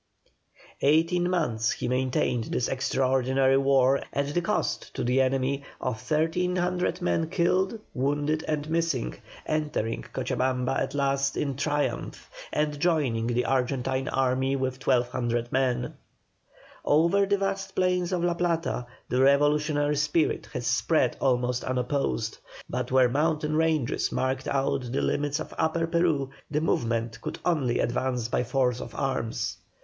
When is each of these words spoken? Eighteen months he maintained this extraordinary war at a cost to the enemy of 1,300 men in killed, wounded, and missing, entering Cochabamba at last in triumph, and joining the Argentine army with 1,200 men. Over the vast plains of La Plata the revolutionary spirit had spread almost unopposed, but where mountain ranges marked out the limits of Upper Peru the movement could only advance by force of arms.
Eighteen 0.81 1.29
months 1.29 1.73
he 1.73 1.87
maintained 1.87 2.45
this 2.45 2.67
extraordinary 2.67 3.55
war 3.57 4.01
at 4.13 4.35
a 4.35 4.41
cost 4.41 4.91
to 4.95 5.03
the 5.03 5.21
enemy 5.21 5.63
of 5.79 6.01
1,300 6.09 7.03
men 7.03 7.21
in 7.25 7.29
killed, 7.29 7.79
wounded, 7.93 8.43
and 8.47 8.67
missing, 8.67 9.13
entering 9.45 10.01
Cochabamba 10.11 10.79
at 10.81 10.95
last 10.95 11.37
in 11.37 11.55
triumph, 11.55 12.31
and 12.51 12.79
joining 12.79 13.27
the 13.27 13.45
Argentine 13.45 14.07
army 14.07 14.55
with 14.55 14.83
1,200 14.83 15.51
men. 15.51 15.93
Over 16.83 17.27
the 17.27 17.37
vast 17.37 17.75
plains 17.75 18.11
of 18.11 18.23
La 18.23 18.33
Plata 18.33 18.87
the 19.07 19.21
revolutionary 19.21 19.97
spirit 19.97 20.47
had 20.51 20.63
spread 20.63 21.15
almost 21.21 21.63
unopposed, 21.63 22.39
but 22.67 22.91
where 22.91 23.07
mountain 23.07 23.55
ranges 23.55 24.11
marked 24.11 24.47
out 24.47 24.81
the 24.91 25.01
limits 25.03 25.39
of 25.39 25.53
Upper 25.59 25.85
Peru 25.85 26.31
the 26.49 26.59
movement 26.59 27.21
could 27.21 27.37
only 27.45 27.77
advance 27.79 28.29
by 28.29 28.43
force 28.43 28.81
of 28.81 28.95
arms. 28.95 29.57